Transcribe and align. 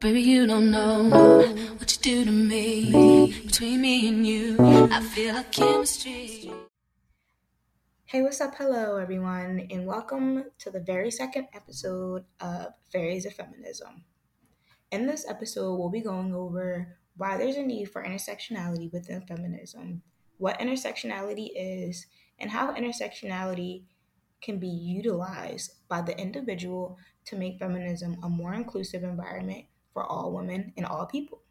Baby, 0.00 0.22
you 0.22 0.46
don't 0.46 0.70
know 0.70 1.10
what 1.76 1.92
you 1.92 1.98
do 2.00 2.24
to 2.24 2.30
me. 2.30 3.34
Between 3.42 3.82
me 3.82 4.08
and 4.08 4.26
you, 4.26 4.56
I 4.58 5.02
feel 5.02 5.34
like 5.34 5.52
chemistry. 5.52 6.50
Hey, 8.06 8.22
what's 8.22 8.40
up? 8.40 8.54
Hello, 8.54 8.96
everyone, 8.96 9.68
and 9.70 9.86
welcome 9.86 10.44
to 10.60 10.70
the 10.70 10.80
very 10.80 11.10
second 11.10 11.48
episode 11.52 12.24
of 12.40 12.68
Fairies 12.90 13.26
of 13.26 13.34
Feminism. 13.34 14.04
In 14.90 15.06
this 15.06 15.28
episode, 15.28 15.76
we'll 15.76 15.90
be 15.90 16.00
going 16.00 16.34
over 16.34 16.96
why 17.18 17.36
there's 17.36 17.56
a 17.56 17.62
need 17.62 17.90
for 17.90 18.02
intersectionality 18.02 18.90
within 18.94 19.20
feminism, 19.20 20.00
what 20.38 20.60
intersectionality 20.60 21.50
is, 21.54 22.06
and 22.38 22.50
how 22.50 22.72
intersectionality 22.72 23.82
can 24.40 24.58
be 24.58 24.66
utilized 24.66 25.72
by 25.90 26.00
the 26.00 26.18
individual 26.18 26.96
to 27.26 27.36
make 27.36 27.58
feminism 27.58 28.16
a 28.22 28.30
more 28.30 28.54
inclusive 28.54 29.04
environment 29.04 29.66
for 29.92 30.04
all 30.04 30.32
women 30.32 30.72
and 30.76 30.86
all 30.86 31.06
people. 31.06 31.42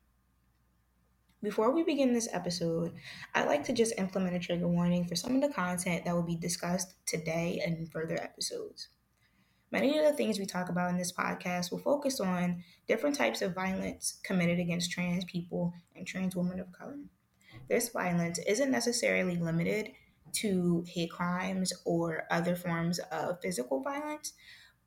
Before 1.41 1.71
we 1.71 1.83
begin 1.83 2.13
this 2.13 2.27
episode, 2.33 2.93
I'd 3.33 3.47
like 3.47 3.63
to 3.65 3.73
just 3.73 3.97
implement 3.97 4.35
a 4.35 4.39
trigger 4.39 4.67
warning 4.67 5.05
for 5.05 5.15
some 5.15 5.35
of 5.35 5.41
the 5.41 5.53
content 5.53 6.03
that 6.03 6.13
will 6.13 6.23
be 6.23 6.35
discussed 6.35 6.95
today 7.05 7.61
and 7.65 7.77
in 7.77 7.85
further 7.85 8.21
episodes. 8.21 8.89
Many 9.71 9.97
of 9.97 10.03
the 10.03 10.13
things 10.13 10.37
we 10.37 10.45
talk 10.45 10.67
about 10.67 10.89
in 10.89 10.97
this 10.97 11.13
podcast 11.13 11.71
will 11.71 11.79
focus 11.79 12.19
on 12.19 12.63
different 12.87 13.15
types 13.15 13.41
of 13.41 13.55
violence 13.55 14.19
committed 14.23 14.59
against 14.59 14.91
trans 14.91 15.23
people 15.25 15.73
and 15.95 16.05
trans 16.05 16.35
women 16.35 16.59
of 16.59 16.71
color. 16.71 16.97
This 17.69 17.89
violence 17.89 18.39
isn't 18.39 18.71
necessarily 18.71 19.37
limited 19.37 19.91
to 20.33 20.83
hate 20.87 21.11
crimes 21.11 21.71
or 21.85 22.23
other 22.31 22.55
forms 22.55 22.99
of 23.11 23.39
physical 23.41 23.81
violence, 23.81 24.33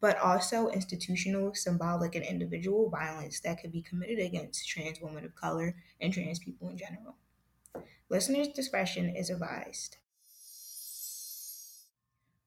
but 0.02 0.19
also 0.19 0.66
institutional, 0.69 1.55
symbolic, 1.55 2.16
and 2.16 2.24
individual 2.24 2.91
violence 2.91 3.38
that 3.38 3.62
could 3.62 3.70
be 3.70 3.80
committed 3.80 4.19
against 4.19 4.69
trans 4.69 5.01
women 5.01 5.25
of 5.25 5.33
color 5.37 5.77
and 6.01 6.12
trans 6.12 6.41
people 6.41 6.69
in 6.69 6.77
general. 6.77 7.15
Listeners' 8.11 8.48
discretion 8.48 9.14
is 9.14 9.31
advised. 9.31 9.98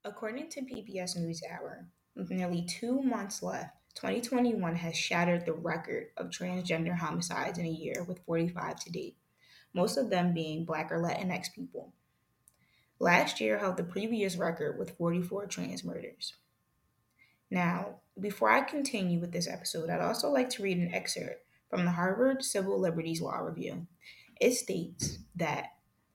According 0.03 0.50
to 0.50 0.62
PBS 0.62 1.17
NewsHour, 1.17 1.86
with 2.14 2.30
nearly 2.30 2.62
two 2.62 3.02
months 3.02 3.42
left, 3.42 3.78
2021 3.95 4.75
has 4.75 4.97
shattered 4.97 5.45
the 5.45 5.53
record 5.53 6.08
of 6.17 6.31
transgender 6.31 6.97
homicides 6.97 7.58
in 7.58 7.66
a 7.66 7.69
year 7.69 8.03
with 8.03 8.19
45 8.25 8.81
to 8.81 8.92
date, 8.92 9.16
most 9.73 9.95
of 9.95 10.09
them 10.09 10.34
being 10.34 10.66
Black 10.66 10.92
or 10.92 11.02
Latinx 11.02 11.53
people. 11.56 11.94
Last 13.00 13.40
year 13.40 13.59
held 13.59 13.78
the 13.78 13.84
previous 13.86 14.36
record 14.36 14.78
with 14.78 14.97
44 14.97 15.47
trans 15.47 15.86
murders. 15.86 16.34
Now, 17.56 18.02
before 18.20 18.52
I 18.52 18.59
continue 18.59 19.17
with 19.17 19.31
this 19.31 19.48
episode, 19.48 19.89
I'd 19.89 20.02
also 20.02 20.30
like 20.30 20.50
to 20.50 20.61
read 20.61 20.78
an 20.78 20.94
excerpt 20.94 21.45
from 21.70 21.86
the 21.86 21.92
Harvard 21.92 22.44
Civil 22.44 22.78
Liberties 22.78 23.22
Law 23.22 23.38
Review. 23.38 23.88
It 24.42 24.56
states 24.56 25.20
that 25.38 25.67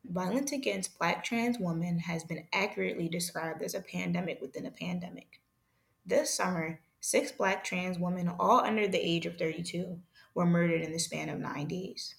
violence 0.05 0.52
against 0.52 0.98
Black 0.98 1.24
trans 1.24 1.58
women 1.58 2.00
has 2.00 2.24
been 2.24 2.47
accurately 2.52 3.08
described 3.08 3.62
as 3.62 3.74
a 3.74 3.80
pandemic 3.80 4.42
within 4.42 4.66
a 4.66 4.70
pandemic. 4.70 5.41
This 6.05 6.28
summer, 6.28 6.80
six 7.00 7.32
Black 7.32 7.64
trans 7.64 7.98
women, 7.98 8.28
all 8.38 8.60
under 8.60 8.86
the 8.86 8.98
age 8.98 9.25
of 9.25 9.38
32, 9.38 9.98
were 10.34 10.44
murdered 10.44 10.82
in 10.82 10.92
the 10.92 10.98
span 10.98 11.30
of 11.30 11.38
nine 11.38 11.69
days. 11.69 12.16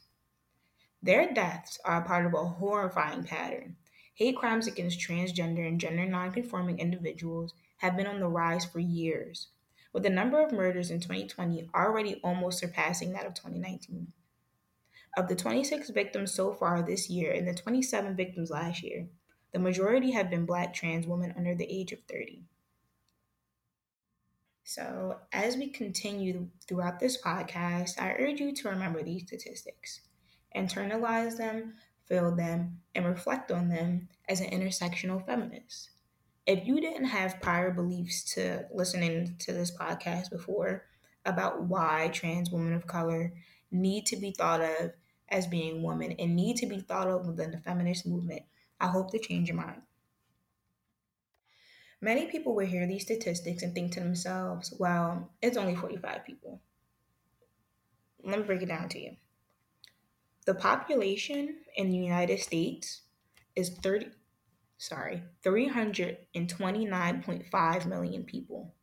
Their 1.03 1.31
deaths 1.31 1.77
are 1.85 2.01
a 2.01 2.07
part 2.07 2.25
of 2.25 2.33
a 2.33 2.43
horrifying 2.43 3.23
pattern 3.23 3.75
Hate 4.21 4.35
crimes 4.35 4.67
against 4.67 4.99
transgender 4.99 5.67
and 5.67 5.79
gender 5.79 6.05
nonconforming 6.05 6.77
individuals 6.77 7.53
have 7.81 7.97
been 7.97 8.05
on 8.05 8.19
the 8.19 8.27
rise 8.27 8.63
for 8.63 8.79
years, 8.79 9.47
with 9.91 10.03
the 10.03 10.09
number 10.09 10.39
of 10.39 10.51
murders 10.51 10.91
in 10.91 10.99
2020 10.99 11.67
already 11.73 12.21
almost 12.23 12.59
surpassing 12.59 13.11
that 13.13 13.25
of 13.25 13.33
2019. 13.33 14.13
Of 15.17 15.27
the 15.27 15.35
26 15.35 15.89
victims 15.89 16.31
so 16.31 16.53
far 16.53 16.83
this 16.83 17.09
year 17.09 17.31
and 17.31 17.47
the 17.47 17.55
27 17.55 18.15
victims 18.15 18.51
last 18.51 18.83
year, 18.83 19.07
the 19.51 19.57
majority 19.57 20.11
have 20.11 20.29
been 20.29 20.45
Black 20.45 20.75
trans 20.75 21.07
women 21.07 21.33
under 21.35 21.55
the 21.55 21.65
age 21.65 21.91
of 21.91 21.99
30. 22.07 22.43
So, 24.63 25.17
as 25.33 25.57
we 25.57 25.67
continue 25.67 26.49
throughout 26.67 26.99
this 26.99 27.19
podcast, 27.19 27.99
I 27.99 28.15
urge 28.19 28.39
you 28.39 28.53
to 28.53 28.69
remember 28.69 29.01
these 29.01 29.23
statistics, 29.23 30.01
internalize 30.55 31.35
them, 31.35 31.73
feel 32.05 32.33
them, 32.35 32.81
and 32.93 33.07
reflect 33.07 33.51
on 33.51 33.69
them 33.69 34.07
as 34.29 34.39
an 34.39 34.51
intersectional 34.51 35.25
feminist. 35.25 35.89
If 36.47 36.65
you 36.65 36.81
didn't 36.81 37.05
have 37.05 37.41
prior 37.41 37.71
beliefs 37.71 38.23
to 38.33 38.65
listening 38.73 39.35
to 39.39 39.53
this 39.53 39.71
podcast 39.75 40.31
before 40.31 40.85
about 41.25 41.63
why 41.63 42.09
trans 42.11 42.49
women 42.49 42.73
of 42.73 42.87
color 42.87 43.33
need 43.71 44.07
to 44.07 44.15
be 44.15 44.31
thought 44.31 44.61
of 44.61 44.91
as 45.29 45.47
being 45.47 45.83
women 45.83 46.13
and 46.17 46.35
need 46.35 46.57
to 46.57 46.65
be 46.65 46.79
thought 46.79 47.07
of 47.07 47.27
within 47.27 47.51
the 47.51 47.59
feminist 47.59 48.07
movement, 48.07 48.41
I 48.79 48.87
hope 48.87 49.11
to 49.11 49.19
change 49.19 49.49
your 49.49 49.57
mind. 49.57 49.81
Many 52.01 52.25
people 52.25 52.55
will 52.55 52.65
hear 52.65 52.87
these 52.87 53.03
statistics 53.03 53.61
and 53.61 53.75
think 53.75 53.91
to 53.93 53.99
themselves, 53.99 54.73
well, 54.79 55.29
it's 55.41 55.57
only 55.57 55.75
45 55.75 56.25
people. 56.25 56.59
Let 58.23 58.39
me 58.39 58.45
break 58.45 58.63
it 58.63 58.67
down 58.67 58.89
to 58.89 58.99
you. 58.99 59.15
The 60.45 60.55
population 60.55 61.57
in 61.75 61.91
the 61.91 61.97
United 61.97 62.39
States 62.39 63.01
is 63.55 63.69
30 63.69 64.07
sorry, 64.81 65.23
329.5 65.45 67.85
million 67.85 68.23
people. 68.23 68.73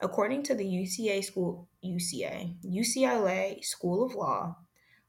According 0.00 0.42
to 0.44 0.54
the 0.54 0.64
UCA 0.64 1.22
school 1.22 1.68
UCA, 1.84 2.54
UCLA 2.64 3.62
School 3.62 4.02
of 4.02 4.14
Law, 4.14 4.56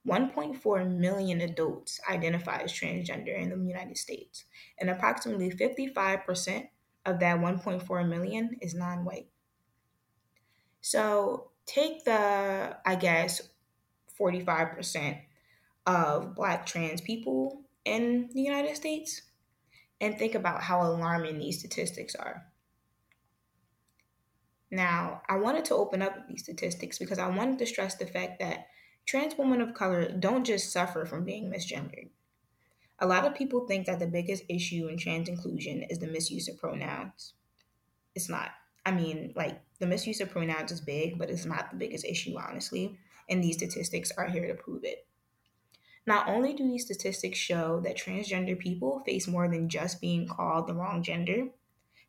1.4 0.05 0.97
million 0.97 1.39
adults 1.39 2.01
identify 2.09 2.57
as 2.57 2.73
transgender 2.73 3.41
in 3.41 3.49
the 3.49 3.55
United 3.65 3.97
States, 3.97 4.43
and 4.77 4.89
approximately 4.89 5.49
55% 5.49 6.67
of 7.05 7.21
that 7.21 7.39
1.4 7.39 8.09
million 8.09 8.57
is 8.61 8.73
non-white. 8.73 9.29
So, 10.81 11.51
take 11.65 12.03
the 12.03 12.75
I 12.85 12.95
guess 12.95 13.47
45% 14.19 15.21
of 15.85 16.35
Black 16.35 16.65
trans 16.65 16.99
people 16.99 17.61
in 17.85 18.27
the 18.33 18.41
United 18.41 18.75
States 18.75 19.21
and 19.99 20.17
think 20.17 20.35
about 20.35 20.63
how 20.63 20.81
alarming 20.81 21.39
these 21.39 21.59
statistics 21.59 22.15
are. 22.15 22.45
Now, 24.69 25.21
I 25.29 25.37
wanted 25.37 25.65
to 25.65 25.75
open 25.75 26.01
up 26.01 26.27
these 26.27 26.43
statistics 26.43 26.99
because 26.99 27.19
I 27.19 27.27
wanted 27.27 27.57
to 27.59 27.65
stress 27.65 27.95
the 27.95 28.05
fact 28.05 28.39
that 28.39 28.67
trans 29.05 29.37
women 29.37 29.61
of 29.61 29.73
color 29.73 30.11
don't 30.11 30.45
just 30.45 30.71
suffer 30.71 31.05
from 31.05 31.23
being 31.23 31.49
misgendered. 31.49 32.09
A 32.99 33.07
lot 33.07 33.25
of 33.25 33.35
people 33.35 33.65
think 33.65 33.85
that 33.85 33.99
the 33.99 34.07
biggest 34.07 34.43
issue 34.49 34.87
in 34.87 34.97
trans 34.97 35.29
inclusion 35.29 35.83
is 35.89 35.99
the 35.99 36.07
misuse 36.07 36.49
of 36.49 36.57
pronouns. 36.57 37.33
It's 38.15 38.27
not. 38.27 38.49
I 38.85 38.91
mean, 38.91 39.33
like, 39.35 39.61
the 39.79 39.87
misuse 39.87 40.19
of 40.19 40.31
pronouns 40.31 40.71
is 40.71 40.81
big, 40.81 41.17
but 41.17 41.29
it's 41.29 41.45
not 41.45 41.71
the 41.71 41.77
biggest 41.77 42.05
issue, 42.05 42.35
honestly. 42.37 42.97
And 43.29 43.43
these 43.43 43.57
statistics 43.57 44.11
are 44.17 44.27
here 44.27 44.47
to 44.47 44.55
prove 44.55 44.83
it. 44.83 45.06
Not 46.07 46.29
only 46.29 46.53
do 46.53 46.65
these 46.65 46.85
statistics 46.85 47.37
show 47.37 47.81
that 47.81 47.97
transgender 47.97 48.57
people 48.57 49.03
face 49.05 49.27
more 49.27 49.49
than 49.49 49.67
just 49.67 49.99
being 49.99 50.25
called 50.25 50.65
the 50.65 50.73
wrong 50.73 51.03
gender, 51.03 51.49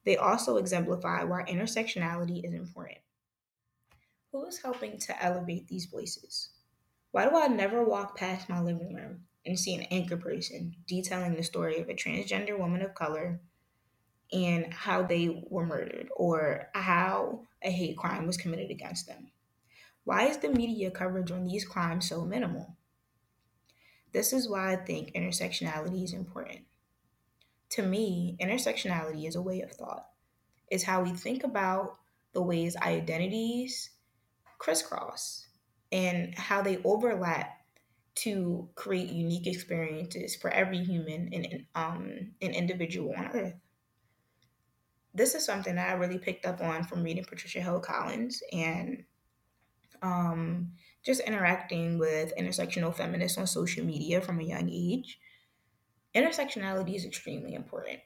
they 0.04 0.16
also 0.16 0.56
exemplify 0.56 1.24
why 1.24 1.42
intersectionality 1.42 2.46
is 2.46 2.54
important. 2.54 2.98
Who 4.30 4.46
is 4.46 4.62
helping 4.62 4.98
to 4.98 5.22
elevate 5.22 5.66
these 5.66 5.86
voices? 5.86 6.50
Why 7.10 7.28
do 7.28 7.36
I 7.36 7.48
never 7.48 7.84
walk 7.84 8.16
past 8.16 8.48
my 8.48 8.60
living 8.60 8.94
room 8.94 9.24
and 9.44 9.58
see 9.58 9.74
an 9.74 9.82
anchor 9.90 10.16
person 10.16 10.76
detailing 10.86 11.34
the 11.34 11.42
story 11.42 11.80
of 11.80 11.88
a 11.88 11.94
transgender 11.94 12.56
woman 12.56 12.82
of 12.82 12.94
color 12.94 13.40
and 14.32 14.72
how 14.72 15.02
they 15.02 15.44
were 15.50 15.66
murdered 15.66 16.08
or 16.14 16.68
how 16.72 17.46
a 17.62 17.70
hate 17.70 17.96
crime 17.96 18.28
was 18.28 18.36
committed 18.36 18.70
against 18.70 19.08
them? 19.08 19.32
Why 20.04 20.26
is 20.28 20.38
the 20.38 20.50
media 20.50 20.92
coverage 20.92 21.32
on 21.32 21.46
these 21.46 21.64
crimes 21.64 22.08
so 22.08 22.24
minimal? 22.24 22.77
This 24.12 24.32
is 24.32 24.48
why 24.48 24.72
I 24.72 24.76
think 24.76 25.12
intersectionality 25.12 26.02
is 26.02 26.12
important. 26.12 26.60
To 27.70 27.82
me, 27.82 28.36
intersectionality 28.40 29.28
is 29.28 29.36
a 29.36 29.42
way 29.42 29.60
of 29.60 29.70
thought. 29.70 30.06
It's 30.68 30.84
how 30.84 31.02
we 31.02 31.10
think 31.10 31.44
about 31.44 31.98
the 32.32 32.42
ways 32.42 32.76
identities 32.76 33.90
crisscross 34.58 35.46
and 35.92 36.34
how 36.36 36.62
they 36.62 36.78
overlap 36.84 37.54
to 38.16 38.68
create 38.74 39.10
unique 39.10 39.46
experiences 39.46 40.34
for 40.34 40.50
every 40.50 40.82
human 40.82 41.32
and 41.32 41.66
um, 41.74 42.32
an 42.42 42.50
individual 42.50 43.14
on 43.16 43.26
earth. 43.32 43.54
This 45.14 45.34
is 45.34 45.44
something 45.44 45.76
that 45.76 45.88
I 45.88 45.92
really 45.92 46.18
picked 46.18 46.44
up 46.44 46.60
on 46.60 46.84
from 46.84 47.02
reading 47.02 47.24
Patricia 47.24 47.60
Hill 47.60 47.80
Collins 47.80 48.42
and 48.52 49.04
um, 50.02 50.72
just 51.04 51.20
interacting 51.20 51.98
with 51.98 52.32
intersectional 52.38 52.94
feminists 52.94 53.38
on 53.38 53.46
social 53.46 53.84
media 53.84 54.20
from 54.20 54.40
a 54.40 54.44
young 54.44 54.68
age, 54.70 55.18
intersectionality 56.14 56.94
is 56.94 57.04
extremely 57.04 57.54
important. 57.54 58.00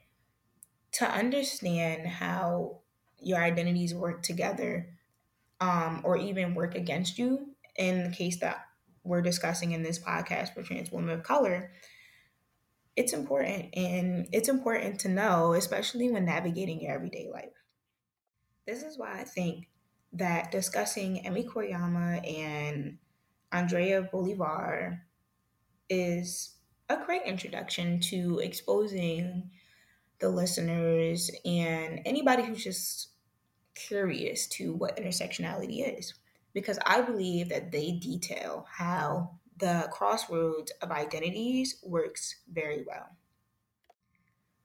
To 0.93 1.09
understand 1.09 2.07
how 2.07 2.79
your 3.19 3.39
identities 3.39 3.95
work 3.95 4.21
together 4.21 4.89
um, 5.59 6.01
or 6.03 6.17
even 6.17 6.55
work 6.55 6.75
against 6.75 7.17
you 7.17 7.47
in 7.75 8.03
the 8.03 8.15
case 8.15 8.39
that 8.41 8.65
we're 9.03 9.21
discussing 9.21 9.71
in 9.71 9.83
this 9.83 9.99
podcast 9.99 10.53
for 10.53 10.61
trans 10.61 10.91
women 10.91 11.09
of 11.09 11.23
color, 11.23 11.71
it's 12.95 13.13
important 13.13 13.75
and 13.75 14.27
it's 14.31 14.49
important 14.49 14.99
to 14.99 15.09
know, 15.09 15.53
especially 15.53 16.11
when 16.11 16.25
navigating 16.25 16.81
your 16.81 16.93
everyday 16.93 17.27
life. 17.31 17.49
This 18.67 18.83
is 18.83 18.97
why 18.97 19.19
I 19.19 19.23
think 19.23 19.67
that 20.13 20.51
discussing 20.51 21.23
Emi 21.25 21.47
Koyama 21.47 22.27
and 22.39 22.97
Andrea 23.51 24.01
Bolivar 24.01 25.01
is 25.89 26.55
a 26.89 26.97
great 27.05 27.23
introduction 27.23 27.99
to 27.99 28.39
exposing 28.39 29.49
the 30.19 30.29
listeners 30.29 31.31
and 31.45 32.01
anybody 32.05 32.43
who's 32.43 32.63
just 32.63 33.09
curious 33.75 34.47
to 34.47 34.73
what 34.73 34.97
intersectionality 34.97 35.97
is. 35.97 36.13
Because 36.53 36.77
I 36.85 37.01
believe 37.01 37.49
that 37.49 37.71
they 37.71 37.93
detail 37.93 38.67
how 38.69 39.39
the 39.57 39.87
crossroads 39.91 40.71
of 40.81 40.91
identities 40.91 41.77
works 41.83 42.35
very 42.51 42.83
well. 42.87 43.07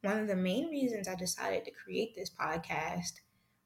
One 0.02 0.18
of 0.18 0.28
the 0.28 0.36
main 0.36 0.68
reasons 0.68 1.08
I 1.08 1.14
decided 1.14 1.64
to 1.64 1.70
create 1.70 2.14
this 2.14 2.30
podcast 2.30 3.14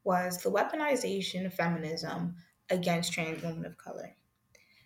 was 0.03 0.37
the 0.37 0.51
weaponization 0.51 1.45
of 1.45 1.53
feminism 1.53 2.35
against 2.69 3.13
trans 3.13 3.41
women 3.41 3.65
of 3.65 3.77
color. 3.77 4.15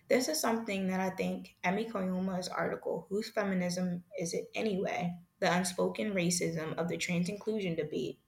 This 0.08 0.28
is 0.28 0.40
something 0.40 0.88
that 0.88 1.00
I 1.00 1.10
think 1.10 1.56
Emi 1.64 1.90
Koyama's 1.90 2.48
article, 2.48 3.06
Whose 3.10 3.30
Feminism 3.30 4.02
Is 4.18 4.32
It 4.32 4.50
Anyway? 4.54 5.14
The 5.40 5.52
Unspoken 5.54 6.14
Racism 6.14 6.76
of 6.78 6.88
the 6.88 6.96
Trans 6.96 7.28
Inclusion 7.28 7.76
Debate, 7.76 8.18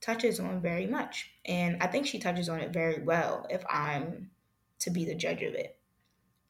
touches 0.00 0.38
on 0.38 0.60
very 0.60 0.86
much. 0.86 1.30
And 1.46 1.82
I 1.82 1.86
think 1.86 2.06
she 2.06 2.18
touches 2.18 2.48
on 2.48 2.60
it 2.60 2.72
very 2.72 3.02
well 3.02 3.46
if 3.48 3.64
I'm 3.70 4.30
to 4.80 4.90
be 4.90 5.04
the 5.04 5.14
judge 5.14 5.42
of 5.42 5.54
it. 5.54 5.78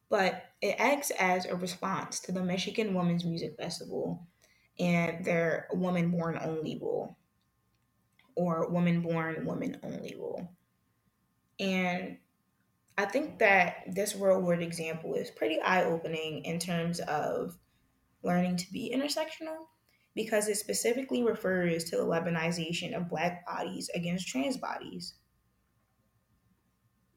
But 0.08 0.42
it 0.60 0.76
acts 0.78 1.10
as 1.18 1.46
a 1.46 1.54
response 1.54 2.20
to 2.20 2.32
the 2.32 2.42
Michigan 2.42 2.94
Women's 2.94 3.24
Music 3.24 3.56
Festival 3.56 4.26
and 4.78 5.24
their 5.24 5.68
woman 5.72 6.10
born 6.10 6.38
only 6.42 6.78
rule 6.80 7.16
or 8.36 8.70
woman 8.70 9.00
born 9.00 9.46
woman 9.46 9.78
only 9.82 10.14
rule. 10.16 10.50
And 11.60 12.18
I 12.96 13.06
think 13.06 13.38
that 13.40 13.84
this 13.88 14.14
real 14.14 14.40
world 14.40 14.62
example 14.62 15.14
is 15.14 15.30
pretty 15.30 15.60
eye 15.60 15.84
opening 15.84 16.44
in 16.44 16.58
terms 16.58 17.00
of 17.00 17.56
learning 18.22 18.56
to 18.58 18.72
be 18.72 18.94
intersectional 18.94 19.66
because 20.14 20.48
it 20.48 20.56
specifically 20.56 21.22
refers 21.22 21.84
to 21.84 21.96
the 21.96 22.04
weaponization 22.04 22.94
of 22.94 23.08
black 23.08 23.44
bodies 23.46 23.90
against 23.94 24.28
trans 24.28 24.56
bodies. 24.56 25.14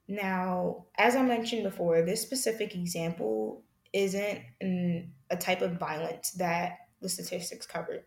Now, 0.08 0.86
as 0.98 1.16
I 1.16 1.22
mentioned 1.22 1.64
before, 1.64 2.02
this 2.02 2.22
specific 2.22 2.74
example 2.74 3.64
isn't 3.94 4.42
a 4.62 5.38
type 5.38 5.62
of 5.62 5.78
violence 5.80 6.32
that 6.32 6.78
the 7.02 7.10
statistics 7.10 7.66
covered. 7.66 8.06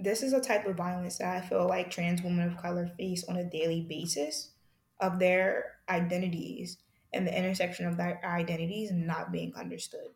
This 0.00 0.22
is 0.22 0.32
a 0.32 0.40
type 0.40 0.64
of 0.66 0.76
violence 0.76 1.18
that 1.18 1.36
I 1.36 1.46
feel 1.46 1.66
like 1.66 1.90
trans 1.90 2.22
women 2.22 2.46
of 2.46 2.56
color 2.56 2.88
face 2.96 3.24
on 3.24 3.36
a 3.36 3.50
daily 3.50 3.80
basis 3.80 4.52
of 5.00 5.18
their 5.18 5.78
identities 5.88 6.78
and 7.12 7.26
the 7.26 7.36
intersection 7.36 7.86
of 7.86 7.96
their 7.96 8.20
identities 8.24 8.90
not 8.92 9.32
being 9.32 9.52
understood. 9.56 10.10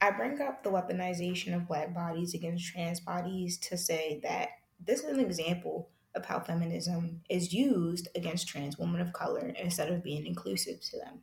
I 0.00 0.10
bring 0.10 0.40
up 0.40 0.62
the 0.62 0.70
weaponization 0.70 1.54
of 1.54 1.68
black 1.68 1.94
bodies 1.94 2.34
against 2.34 2.66
trans 2.66 3.00
bodies 3.00 3.58
to 3.58 3.76
say 3.76 4.20
that 4.22 4.48
this 4.84 5.00
is 5.00 5.10
an 5.10 5.20
example 5.20 5.90
of 6.14 6.24
how 6.24 6.40
feminism 6.40 7.22
is 7.28 7.52
used 7.52 8.08
against 8.14 8.48
trans 8.48 8.78
women 8.78 9.00
of 9.00 9.12
color 9.12 9.52
instead 9.58 9.90
of 9.90 10.02
being 10.02 10.26
inclusive 10.26 10.80
to 10.80 10.98
them. 10.98 11.20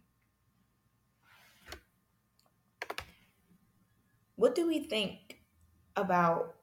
What 4.35 4.55
do 4.55 4.67
we 4.67 4.79
think 4.79 5.40
about 5.95 6.55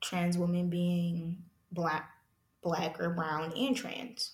trans 0.00 0.38
women 0.38 0.68
being 0.68 1.42
black, 1.72 2.10
black 2.62 3.00
or 3.00 3.10
brown 3.10 3.52
and 3.56 3.76
trans? 3.76 4.32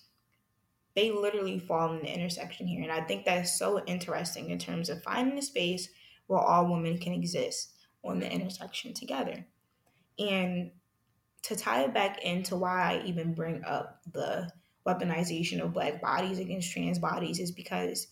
They 0.95 1.11
literally 1.11 1.59
fall 1.59 1.93
in 1.93 2.01
the 2.01 2.13
intersection 2.13 2.67
here. 2.67 2.83
And 2.83 2.91
I 2.91 3.01
think 3.01 3.25
that's 3.25 3.57
so 3.57 3.83
interesting 3.85 4.49
in 4.49 4.59
terms 4.59 4.89
of 4.89 5.01
finding 5.01 5.37
a 5.37 5.41
space 5.41 5.89
where 6.27 6.39
all 6.39 6.71
women 6.71 6.97
can 6.99 7.13
exist 7.13 7.73
on 8.03 8.19
the 8.19 8.31
intersection 8.31 8.93
together. 8.93 9.45
And 10.19 10.71
to 11.43 11.55
tie 11.55 11.83
it 11.83 11.93
back 11.93 12.23
into 12.23 12.55
why 12.55 12.93
I 12.93 13.05
even 13.05 13.33
bring 13.33 13.63
up 13.65 14.01
the 14.11 14.49
weaponization 14.85 15.61
of 15.61 15.73
black 15.73 16.01
bodies 16.01 16.39
against 16.39 16.71
trans 16.71 16.99
bodies 16.99 17.39
is 17.39 17.51
because 17.51 18.07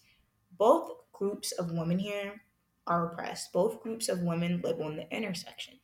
both 0.58 0.92
groups 1.12 1.52
of 1.54 1.72
women 1.72 2.00
here 2.00 2.42
are 2.88 3.12
oppressed. 3.12 3.54
Both 3.54 3.82
groups 3.82 4.10
of 4.10 4.22
women 4.22 4.62
live 4.64 4.82
on 4.82 4.96
the 4.96 5.10
intersection 5.16 5.76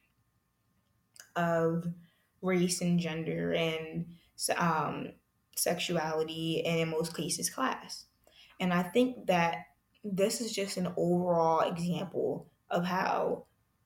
of 1.37 1.85
race 2.41 2.81
and 2.81 2.99
gender 2.99 3.53
and 3.53 4.05
um, 4.57 5.13
sexuality, 5.55 6.65
and 6.65 6.79
in 6.79 6.89
most 6.89 7.15
cases, 7.15 7.49
class. 7.49 8.05
And 8.59 8.73
I 8.73 8.83
think 8.83 9.27
that 9.27 9.57
this 10.03 10.41
is 10.41 10.51
just 10.53 10.77
an 10.77 10.87
overall 10.97 11.61
example 11.61 12.47
of 12.69 12.85
how 12.85 13.45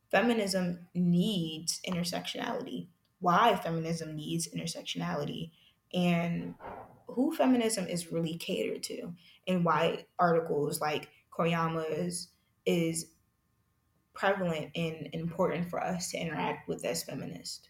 feminism 0.10 0.88
needs 0.94 1.80
intersectionality, 1.88 2.88
why 3.20 3.56
feminism 3.56 4.16
needs 4.16 4.48
intersectionality, 4.48 5.52
and 5.94 6.56
who 7.08 7.36
feminism 7.36 7.88
is 7.88 8.12
really 8.12 8.38
catered 8.38 8.84
to, 8.84 9.14
and 9.48 9.66
why 9.66 10.06
articles 10.18 10.82
like 10.82 11.10
Koyama's 11.38 12.30
is 12.66 13.08
prevalent 14.14 14.72
and 14.76 15.10
important 15.14 15.70
for 15.70 15.82
us 15.82 16.12
to 16.12 16.18
interact 16.18 16.68
with 16.68 16.86
as 16.86 17.04
feminists. 17.04 17.68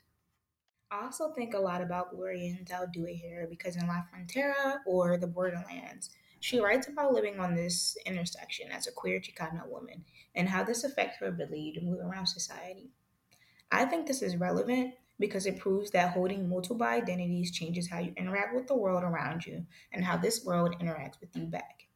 I 0.92 1.06
also 1.06 1.32
think 1.32 1.54
a 1.54 1.60
lot 1.60 1.82
about 1.82 2.12
Gloria 2.12 2.58
Anzaldúa 2.58 3.16
here 3.16 3.48
because 3.50 3.78
in 3.78 3.88
La 3.88 4.04
Frontera 4.04 4.80
or 4.86 5.18
the 5.18 5.28
Borderlands, 5.28 6.10
she 6.42 6.60
writes 6.60 6.88
about 6.88 7.14
living 7.14 7.40
on 7.40 7.56
this 7.56 7.96
intersection 8.06 8.72
as 8.72 8.88
a 8.88 8.92
queer 8.92 9.20
Chicana 9.20 9.68
woman 9.70 10.04
and 10.36 10.50
how 10.50 10.64
this 10.64 10.84
affects 10.84 11.18
her 11.20 11.28
ability 11.28 11.74
to 11.74 11.86
move 11.86 12.00
around 12.00 12.26
society. 12.28 12.90
I 13.72 13.86
think 13.86 14.06
this 14.06 14.22
is 14.22 14.36
relevant 14.36 14.96
because 15.18 15.46
it 15.46 15.60
proves 15.60 15.92
that 15.92 16.12
holding 16.12 16.50
multiple 16.50 16.84
identities 16.84 17.52
changes 17.52 17.90
how 17.90 18.00
you 18.00 18.12
interact 18.18 18.54
with 18.54 18.68
the 18.68 18.76
world 18.76 19.04
around 19.04 19.46
you 19.46 19.66
and 19.94 20.04
how 20.04 20.18
this 20.18 20.44
world 20.44 20.76
interacts 20.82 21.22
with 21.22 21.30
you 21.36 21.46
back. 21.46 21.88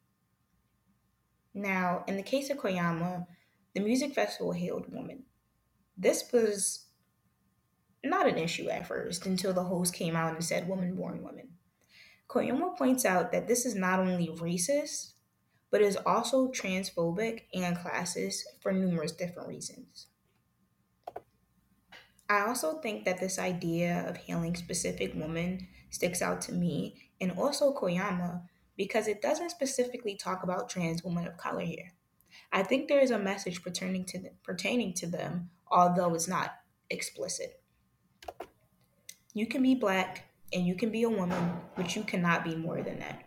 Now, 1.52 2.04
in 2.06 2.16
the 2.16 2.22
case 2.22 2.48
of 2.50 2.58
Koyama, 2.58 3.26
the 3.76 3.82
music 3.82 4.14
festival 4.14 4.52
hailed 4.52 4.86
women. 4.88 5.24
This 5.98 6.32
was 6.32 6.86
not 8.02 8.26
an 8.26 8.38
issue 8.38 8.70
at 8.70 8.88
first 8.88 9.26
until 9.26 9.52
the 9.52 9.64
host 9.64 9.92
came 9.92 10.16
out 10.16 10.32
and 10.32 10.42
said 10.42 10.66
woman 10.66 10.96
born 10.96 11.22
women. 11.22 11.50
Koyama 12.26 12.74
points 12.78 13.04
out 13.04 13.32
that 13.32 13.46
this 13.46 13.66
is 13.66 13.74
not 13.74 14.00
only 14.00 14.28
racist, 14.28 15.12
but 15.70 15.82
is 15.82 15.98
also 16.06 16.48
transphobic 16.48 17.42
and 17.52 17.76
classist 17.76 18.44
for 18.62 18.72
numerous 18.72 19.12
different 19.12 19.46
reasons. 19.46 20.06
I 22.30 22.46
also 22.46 22.78
think 22.78 23.04
that 23.04 23.20
this 23.20 23.38
idea 23.38 24.06
of 24.08 24.16
hailing 24.16 24.56
specific 24.56 25.12
women 25.14 25.68
sticks 25.90 26.22
out 26.22 26.40
to 26.42 26.52
me 26.52 27.10
and 27.20 27.30
also 27.32 27.74
Koyama 27.74 28.40
because 28.74 29.06
it 29.06 29.20
doesn't 29.20 29.50
specifically 29.50 30.16
talk 30.16 30.44
about 30.44 30.70
trans 30.70 31.04
women 31.04 31.26
of 31.26 31.36
color 31.36 31.60
here. 31.60 31.92
I 32.56 32.62
think 32.62 32.88
there 32.88 33.00
is 33.00 33.10
a 33.10 33.18
message 33.18 33.62
pertaining 33.62 34.06
to 34.06 34.18
them, 34.18 34.32
pertaining 34.42 34.94
to 34.94 35.06
them, 35.06 35.50
although 35.70 36.14
it's 36.14 36.26
not 36.26 36.54
explicit. 36.88 37.60
You 39.34 39.46
can 39.46 39.62
be 39.62 39.74
black, 39.74 40.30
and 40.54 40.66
you 40.66 40.74
can 40.74 40.90
be 40.90 41.02
a 41.02 41.10
woman, 41.10 41.52
but 41.76 41.94
you 41.94 42.02
cannot 42.02 42.44
be 42.44 42.54
more 42.54 42.80
than 42.80 43.00
that. 43.00 43.24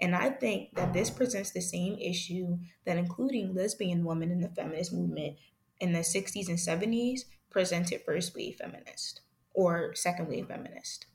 And 0.00 0.16
I 0.16 0.30
think 0.30 0.74
that 0.74 0.92
this 0.92 1.10
presents 1.10 1.52
the 1.52 1.60
same 1.60 1.96
issue 1.96 2.58
that 2.84 2.96
including 2.96 3.54
lesbian 3.54 4.04
women 4.04 4.32
in 4.32 4.40
the 4.40 4.48
feminist 4.48 4.92
movement 4.92 5.36
in 5.78 5.92
the 5.92 6.00
60s 6.00 6.48
and 6.48 6.58
70s 6.58 7.20
presented 7.50 8.02
first 8.04 8.34
wave 8.34 8.56
feminist 8.56 9.20
or 9.54 9.94
second 9.94 10.26
wave 10.26 10.48
feminist. 10.48 11.06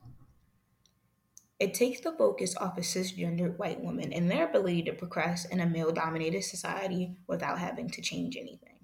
It 1.59 1.73
takes 1.73 2.01
the 2.01 2.11
focus 2.11 2.55
off 2.57 2.77
of 2.77 2.83
cisgendered 2.83 3.57
white 3.57 3.81
women 3.81 4.13
and 4.13 4.29
their 4.29 4.47
ability 4.47 4.83
to 4.83 4.93
progress 4.93 5.45
in 5.45 5.59
a 5.59 5.65
male 5.65 5.91
dominated 5.91 6.43
society 6.43 7.15
without 7.25 7.57
having 7.57 7.89
to 7.89 8.01
change 8.01 8.37
anything. 8.37 8.77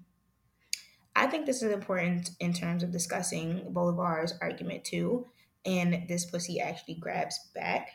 I 1.14 1.28
think 1.28 1.46
this 1.46 1.62
is 1.62 1.72
important 1.72 2.30
in 2.40 2.52
terms 2.52 2.82
of 2.82 2.90
discussing 2.90 3.72
Bolivar's 3.72 4.34
argument 4.40 4.84
too, 4.84 5.28
and 5.64 6.08
this 6.08 6.24
pussy 6.24 6.60
actually 6.60 6.94
grabs 6.94 7.38
back. 7.54 7.90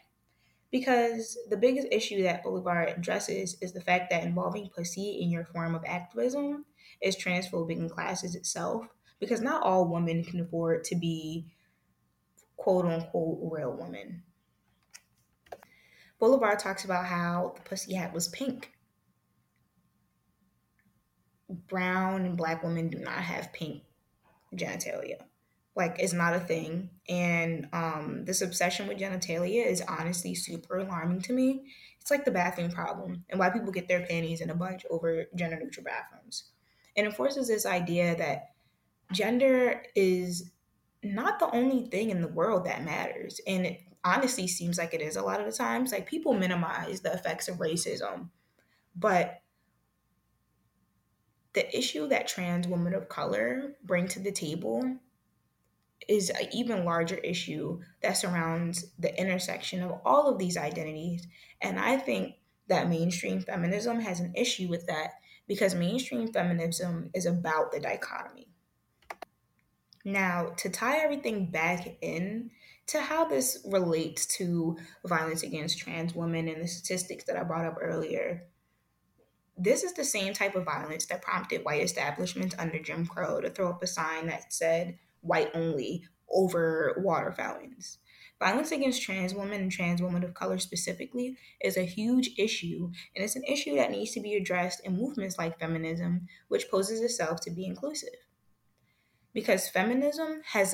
Because 0.71 1.38
the 1.50 1.57
biggest 1.57 1.88
issue 1.91 2.24
that 2.24 2.43
Bolivar 2.43 2.83
addresses 2.83 3.57
is 3.59 3.74
the 3.74 3.81
fact 3.81 4.12
that 4.12 4.24
involving 4.24 4.69
pussy 4.69 5.19
in 5.21 5.29
your 5.29 5.43
form 5.45 5.75
of 5.75 5.83
activism 5.86 6.63
is 7.01 7.17
transphobic 7.17 7.77
in 7.77 7.89
classes 7.89 8.36
itself, 8.36 8.86
because 9.19 9.41
not 9.41 9.63
all 9.63 9.89
women 9.89 10.24
can 10.24 10.39
afford 10.39 10.86
to 10.86 10.95
be 10.95 11.48
quote 12.55 12.86
unquote 12.86 13.39
real 13.41 13.75
women. 13.77 14.24
Bolivar 16.19 16.55
talks 16.55 16.83
about 16.83 17.05
how 17.05 17.53
the 17.55 17.61
pussy 17.61 17.93
hat 17.93 18.13
was 18.13 18.27
pink. 18.27 18.71
Brown 21.49 22.25
and 22.25 22.38
black 22.38 22.63
women 22.63 22.89
do 22.89 22.99
not 22.99 23.19
have 23.19 23.53
pink 23.53 23.83
genitalia. 24.53 25.17
Like 25.75 25.95
it's 25.99 26.13
not 26.13 26.35
a 26.35 26.39
thing. 26.39 26.89
And 27.07 27.69
um 27.73 28.25
this 28.25 28.41
obsession 28.41 28.88
with 28.88 28.99
genitalia 28.99 29.65
is 29.65 29.81
honestly 29.81 30.35
super 30.35 30.79
alarming 30.79 31.21
to 31.23 31.33
me. 31.33 31.65
It's 32.01 32.11
like 32.11 32.25
the 32.25 32.31
bathroom 32.31 32.71
problem 32.71 33.23
and 33.29 33.39
why 33.39 33.49
people 33.49 33.71
get 33.71 33.88
their 33.88 34.05
panties 34.05 34.41
in 34.41 34.49
a 34.49 34.55
bunch 34.55 34.85
over 34.89 35.25
gender 35.35 35.59
neutral 35.59 35.85
bathrooms. 35.85 36.43
It 36.95 37.15
forces 37.15 37.47
this 37.47 37.65
idea 37.65 38.15
that 38.17 38.51
gender 39.13 39.83
is 39.95 40.51
not 41.01 41.39
the 41.39 41.49
only 41.51 41.88
thing 41.88 42.09
in 42.09 42.21
the 42.21 42.27
world 42.27 42.65
that 42.65 42.83
matters. 42.83 43.39
And 43.47 43.65
it 43.65 43.81
honestly 44.03 44.48
seems 44.48 44.77
like 44.77 44.94
it 44.94 45.01
is 45.01 45.15
a 45.15 45.22
lot 45.22 45.39
of 45.39 45.46
the 45.46 45.51
times. 45.51 45.91
Like 45.91 46.08
people 46.08 46.34
minimize 46.34 47.01
the 47.01 47.13
effects 47.13 47.48
of 47.48 47.58
racism, 47.58 48.29
but 48.96 49.41
the 51.53 51.77
issue 51.77 52.08
that 52.08 52.27
trans 52.27 52.68
women 52.68 52.94
of 52.94 53.10
color 53.10 53.75
bring 53.84 54.08
to 54.10 54.20
the 54.20 54.32
table 54.32 54.98
is 56.08 56.29
an 56.29 56.48
even 56.53 56.86
larger 56.86 57.18
issue 57.18 57.79
that 58.01 58.18
surrounds 58.18 58.86
the 58.98 59.18
intersection 59.20 59.84
of 59.84 60.00
all 60.06 60.27
of 60.27 60.39
these 60.39 60.58
identities. 60.58 61.27
And 61.62 61.79
I 61.79 61.98
think 61.98 62.36
that 62.68 62.89
mainstream 62.89 63.41
feminism 63.41 64.00
has 64.00 64.20
an 64.20 64.34
issue 64.36 64.68
with 64.70 64.88
that 64.88 65.13
because 65.48 65.75
mainstream 65.75 66.32
feminism 66.32 67.10
is 67.13 67.25
about 67.25 67.72
the 67.72 67.79
dichotomy. 67.79 68.48
Now, 70.06 70.53
to 70.58 70.70
tie 70.70 71.00
everything 71.00 71.51
back 71.51 71.98
in 72.01 72.51
to 72.89 73.01
how 73.01 73.25
this 73.25 73.60
relates 73.65 74.25
to 74.38 74.77
violence 75.05 75.43
against 75.43 75.77
trans 75.77 76.15
women 76.15 76.48
and 76.48 76.62
the 76.62 76.67
statistics 76.67 77.25
that 77.25 77.38
I 77.38 77.43
brought 77.43 77.65
up 77.65 77.77
earlier, 77.79 78.43
this 79.58 79.84
is 79.84 79.93
the 79.93 80.05
same 80.05 80.34
type 80.34 80.55
of 80.55 80.65
violence 80.65 81.05
that 81.08 81.22
prompted 81.22 81.63
white 81.63 81.84
establishments 81.84 82.55
under 82.58 82.79
Jim 82.79 83.05
Crow 83.05 83.41
to 83.41 83.50
throw 83.50 83.69
up 83.69 83.84
a 83.84 83.88
sign 83.88 84.27
that 84.27 84.53
said 84.53 84.98
white 85.22 85.51
only 85.53 86.05
over 86.29 86.96
water 87.03 87.31
fountains. 87.31 88.00
Violence 88.39 88.72
against 88.72 89.01
trans 89.01 89.36
women 89.36 89.62
and 89.62 89.72
trans 89.72 90.01
women 90.01 90.24
of 90.24 90.34
color 90.34 90.58
specifically 90.58 91.38
is 91.60 91.75
a 91.75 91.84
huge 91.84 92.31
issue, 92.38 92.89
and 93.13 93.24
it's 93.24 93.36
an 93.36 93.43
issue 93.43 93.75
that 93.75 93.91
needs 93.91 94.12
to 94.12 94.22
be 94.22 94.36
addressed 94.36 94.79
in 94.86 94.98
movements 94.98 95.38
like 95.38 95.60
feminism, 95.60 96.27
which 96.48 96.72
poses 96.72 97.01
itself 97.01 97.41
to 97.41 97.51
be 97.51 97.65
inclusive. 97.65 98.15
Because 99.34 99.67
feminism 99.67 100.41
has 100.53 100.74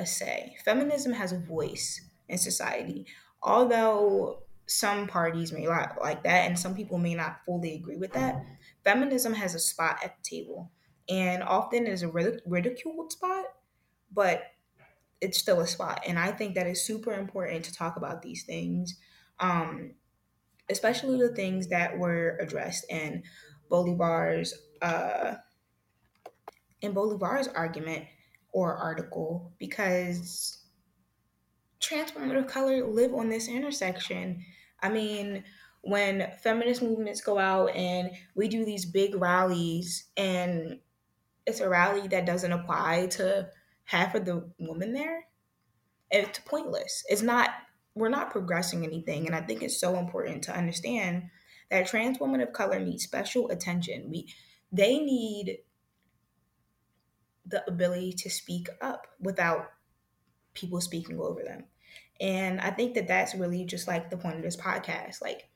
a 0.00 0.06
say, 0.06 0.56
feminism 0.64 1.12
has 1.12 1.32
a 1.32 1.38
voice 1.38 2.00
in 2.28 2.38
society. 2.38 3.06
Although 3.42 4.42
some 4.66 5.06
parties 5.06 5.52
may 5.52 5.64
not 5.64 6.00
like 6.00 6.22
that, 6.24 6.46
and 6.46 6.58
some 6.58 6.74
people 6.74 6.98
may 6.98 7.14
not 7.14 7.40
fully 7.46 7.74
agree 7.74 7.96
with 7.96 8.12
that, 8.12 8.44
feminism 8.84 9.34
has 9.34 9.54
a 9.54 9.58
spot 9.58 9.98
at 10.02 10.16
the 10.16 10.36
table, 10.36 10.70
and 11.08 11.42
often 11.42 11.86
is 11.86 12.02
a 12.02 12.08
ridiculed 12.08 13.12
spot, 13.12 13.44
but 14.12 14.42
it's 15.20 15.38
still 15.38 15.60
a 15.60 15.66
spot. 15.66 16.02
And 16.06 16.18
I 16.18 16.32
think 16.32 16.54
that 16.54 16.66
is 16.66 16.84
super 16.84 17.12
important 17.12 17.64
to 17.64 17.74
talk 17.74 17.96
about 17.96 18.22
these 18.22 18.44
things, 18.44 18.96
um, 19.38 19.92
especially 20.70 21.18
the 21.18 21.34
things 21.34 21.68
that 21.68 21.98
were 21.98 22.38
addressed 22.40 22.86
in 22.90 23.22
Bolivar's 23.68 24.54
uh, 24.80 25.34
in 26.80 26.92
Bolivar's 26.92 27.48
argument 27.48 28.06
or 28.52 28.76
article, 28.76 29.52
because 29.58 30.58
trans 31.80 32.14
women 32.14 32.36
of 32.36 32.46
color 32.46 32.86
live 32.86 33.14
on 33.14 33.28
this 33.28 33.48
intersection. 33.48 34.44
I 34.82 34.90
mean, 34.90 35.44
when 35.82 36.30
feminist 36.42 36.82
movements 36.82 37.22
go 37.22 37.38
out 37.38 37.74
and 37.74 38.10
we 38.34 38.48
do 38.48 38.64
these 38.64 38.84
big 38.84 39.14
rallies 39.14 40.04
and 40.16 40.78
it's 41.46 41.60
a 41.60 41.68
rally 41.68 42.06
that 42.08 42.26
doesn't 42.26 42.52
apply 42.52 43.06
to 43.06 43.48
half 43.84 44.14
of 44.14 44.24
the 44.24 44.48
women 44.58 44.92
there, 44.92 45.24
it's 46.10 46.38
pointless. 46.40 47.04
It's 47.08 47.22
not 47.22 47.50
we're 47.94 48.08
not 48.08 48.30
progressing 48.30 48.84
anything. 48.84 49.26
And 49.26 49.34
I 49.34 49.40
think 49.40 49.62
it's 49.62 49.80
so 49.80 49.98
important 49.98 50.44
to 50.44 50.56
understand 50.56 51.24
that 51.70 51.86
trans 51.86 52.20
women 52.20 52.40
of 52.40 52.52
color 52.52 52.78
need 52.78 53.00
special 53.00 53.50
attention. 53.50 54.10
We 54.10 54.32
they 54.70 54.98
need 54.98 55.58
the 57.50 57.62
ability 57.68 58.12
to 58.12 58.30
speak 58.30 58.68
up 58.80 59.06
without 59.20 59.70
people 60.54 60.80
speaking 60.80 61.18
over 61.20 61.42
them. 61.42 61.64
And 62.20 62.60
I 62.60 62.70
think 62.70 62.94
that 62.94 63.08
that's 63.08 63.34
really 63.34 63.64
just 63.64 63.88
like 63.88 64.10
the 64.10 64.16
point 64.16 64.36
of 64.36 64.42
this 64.42 64.56
podcast. 64.56 65.22
Like, 65.22 65.48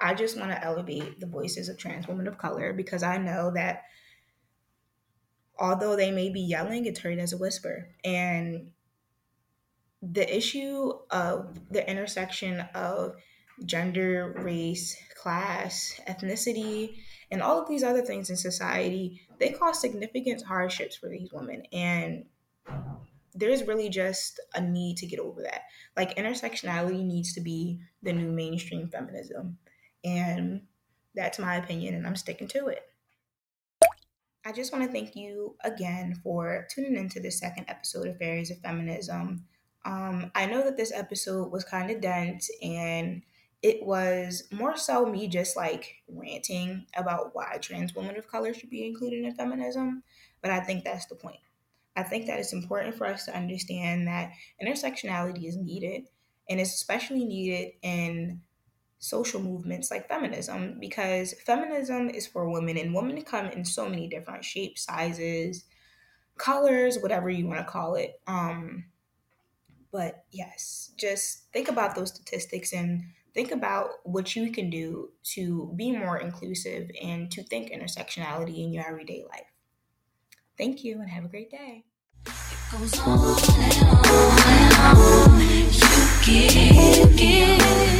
I 0.00 0.14
just 0.14 0.38
want 0.38 0.50
to 0.50 0.64
elevate 0.64 1.20
the 1.20 1.26
voices 1.26 1.68
of 1.68 1.78
trans 1.78 2.08
women 2.08 2.26
of 2.26 2.38
color 2.38 2.72
because 2.72 3.02
I 3.02 3.18
know 3.18 3.52
that 3.54 3.82
although 5.58 5.94
they 5.94 6.10
may 6.10 6.30
be 6.30 6.40
yelling, 6.40 6.86
it's 6.86 7.00
heard 7.00 7.18
as 7.18 7.32
a 7.32 7.38
whisper. 7.38 7.88
And 8.04 8.70
the 10.02 10.36
issue 10.36 10.92
of 11.10 11.60
the 11.70 11.88
intersection 11.88 12.60
of 12.74 13.16
gender, 13.64 14.34
race, 14.38 14.96
class, 15.14 16.00
ethnicity, 16.08 16.96
and 17.30 17.42
all 17.42 17.60
of 17.60 17.68
these 17.68 17.84
other 17.84 18.02
things 18.02 18.30
in 18.30 18.36
society, 18.36 19.20
they 19.38 19.50
cause 19.50 19.80
significant 19.80 20.42
hardships 20.44 20.96
for 20.96 21.08
these 21.08 21.32
women. 21.32 21.62
And 21.72 22.24
there's 23.34 23.66
really 23.66 23.88
just 23.88 24.40
a 24.54 24.60
need 24.60 24.96
to 24.98 25.06
get 25.06 25.20
over 25.20 25.42
that. 25.42 25.62
Like 25.96 26.16
intersectionality 26.16 27.04
needs 27.04 27.32
to 27.34 27.40
be 27.40 27.80
the 28.02 28.12
new 28.12 28.32
mainstream 28.32 28.88
feminism. 28.88 29.58
And 30.04 30.62
that's 31.14 31.38
my 31.38 31.56
opinion, 31.56 31.94
and 31.94 32.06
I'm 32.06 32.16
sticking 32.16 32.48
to 32.48 32.68
it. 32.68 32.82
I 34.44 34.52
just 34.52 34.72
want 34.72 34.84
to 34.84 34.90
thank 34.90 35.14
you 35.14 35.56
again 35.62 36.18
for 36.22 36.66
tuning 36.70 36.96
into 36.96 37.20
the 37.20 37.30
second 37.30 37.66
episode 37.68 38.08
of 38.08 38.16
Fairies 38.16 38.50
of 38.50 38.58
Feminism. 38.60 39.44
Um, 39.84 40.30
I 40.34 40.46
know 40.46 40.62
that 40.64 40.76
this 40.76 40.92
episode 40.92 41.52
was 41.52 41.64
kind 41.64 41.90
of 41.90 42.00
dense 42.00 42.50
and 42.62 43.22
it 43.62 43.82
was 43.82 44.44
more 44.50 44.76
so 44.76 45.04
me 45.04 45.28
just 45.28 45.56
like 45.56 45.96
ranting 46.08 46.86
about 46.96 47.34
why 47.34 47.58
trans 47.60 47.94
women 47.94 48.16
of 48.16 48.28
color 48.28 48.54
should 48.54 48.70
be 48.70 48.86
included 48.86 49.24
in 49.24 49.34
feminism, 49.34 50.02
but 50.40 50.50
I 50.50 50.60
think 50.60 50.84
that's 50.84 51.06
the 51.06 51.14
point. 51.14 51.40
I 51.96 52.02
think 52.02 52.26
that 52.26 52.38
it's 52.38 52.52
important 52.52 52.94
for 52.94 53.06
us 53.06 53.26
to 53.26 53.36
understand 53.36 54.06
that 54.06 54.30
intersectionality 54.62 55.46
is 55.46 55.56
needed 55.56 56.04
and 56.48 56.60
it's 56.60 56.74
especially 56.74 57.24
needed 57.24 57.72
in 57.82 58.40
social 58.98 59.40
movements 59.40 59.90
like 59.90 60.08
feminism 60.08 60.76
because 60.78 61.34
feminism 61.44 62.08
is 62.10 62.26
for 62.26 62.48
women 62.48 62.76
and 62.76 62.94
women 62.94 63.20
come 63.22 63.46
in 63.46 63.64
so 63.64 63.88
many 63.88 64.08
different 64.08 64.44
shapes, 64.44 64.84
sizes, 64.84 65.64
colors, 66.38 66.98
whatever 67.00 67.28
you 67.28 67.46
want 67.46 67.58
to 67.58 67.70
call 67.70 67.94
it. 67.96 68.20
Um, 68.26 68.84
but 69.92 70.24
yes, 70.30 70.92
just 70.96 71.50
think 71.52 71.68
about 71.68 71.94
those 71.94 72.14
statistics 72.14 72.72
and 72.72 73.04
think 73.34 73.52
about 73.52 73.90
what 74.04 74.34
you 74.36 74.50
can 74.52 74.70
do 74.70 75.10
to 75.34 75.72
be 75.76 75.92
more 75.92 76.18
inclusive 76.18 76.90
and 77.00 77.30
to 77.30 77.42
think 77.42 77.70
intersectionality 77.70 78.64
in 78.64 78.72
your 78.72 78.86
everyday 78.86 79.24
life. 79.24 79.46
Thank 80.56 80.84
you 80.84 81.00
and 81.00 81.08
have 81.08 81.24
a 81.24 81.28
great 81.28 81.50
day. 81.50 81.84
It 86.32 87.99